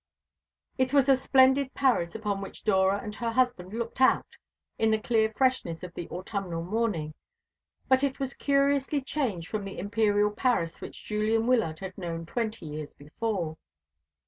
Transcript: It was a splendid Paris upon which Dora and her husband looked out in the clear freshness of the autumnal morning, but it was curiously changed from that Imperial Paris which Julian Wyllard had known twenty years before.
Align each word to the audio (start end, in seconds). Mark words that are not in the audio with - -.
It 0.79 0.93
was 0.93 1.07
a 1.09 1.15
splendid 1.15 1.75
Paris 1.75 2.15
upon 2.15 2.41
which 2.41 2.63
Dora 2.63 2.99
and 3.03 3.13
her 3.13 3.29
husband 3.29 3.71
looked 3.71 4.01
out 4.01 4.35
in 4.79 4.89
the 4.89 4.97
clear 4.97 5.31
freshness 5.31 5.83
of 5.83 5.93
the 5.93 6.09
autumnal 6.09 6.63
morning, 6.63 7.13
but 7.87 8.03
it 8.03 8.19
was 8.19 8.33
curiously 8.33 9.01
changed 9.01 9.47
from 9.49 9.63
that 9.65 9.77
Imperial 9.77 10.31
Paris 10.31 10.81
which 10.81 11.03
Julian 11.05 11.45
Wyllard 11.45 11.77
had 11.81 11.99
known 11.99 12.25
twenty 12.25 12.65
years 12.65 12.95
before. 12.95 13.57